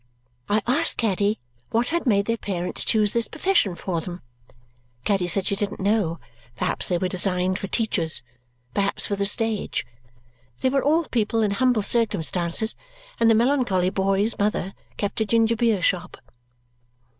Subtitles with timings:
[0.49, 1.37] I asked Caddy
[1.69, 4.23] what had made their parents choose this profession for them.
[5.05, 6.19] Caddy said she didn't know;
[6.55, 8.23] perhaps they were designed for teachers,
[8.73, 9.85] perhaps for the stage.
[10.61, 12.75] They were all people in humble circumstances,
[13.19, 16.17] and the melancholy boy's mother kept a ginger beer shop.